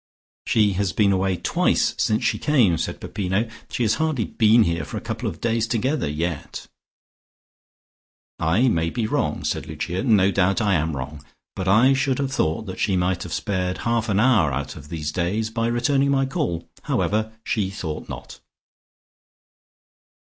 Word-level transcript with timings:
"She 0.47 0.73
has 0.73 0.93
been 0.93 1.11
away 1.11 1.37
twice 1.37 1.93
since 1.99 2.23
she 2.23 2.39
came," 2.39 2.79
said 2.79 2.99
Peppino. 2.99 3.47
"She 3.69 3.83
has 3.83 3.93
hardly 4.01 4.25
been 4.25 4.63
here 4.63 4.83
for 4.83 4.97
a 4.97 4.99
couple 4.99 5.29
of 5.29 5.39
days 5.39 5.67
together 5.67 6.09
yet." 6.09 6.65
"I 8.39 8.67
may 8.67 8.89
be 8.89 9.05
wrong," 9.05 9.43
said 9.43 9.67
Lucia. 9.67 10.01
"No 10.01 10.31
doubt 10.31 10.59
I 10.59 10.73
am 10.73 10.97
wrong. 10.97 11.23
But 11.55 11.67
I 11.67 11.93
should 11.93 12.17
have 12.17 12.33
thought 12.33 12.63
that 12.65 12.79
she 12.79 12.97
might 12.97 13.21
have 13.21 13.31
spared 13.31 13.77
half 13.85 14.09
an 14.09 14.19
hour 14.19 14.51
out 14.51 14.75
of 14.75 14.89
these 14.89 15.11
days 15.11 15.51
by 15.51 15.67
returning 15.67 16.09
my 16.09 16.25
call. 16.25 16.67
However, 16.85 17.33
she 17.43 17.69
thought 17.69 18.09
not." 18.09 18.39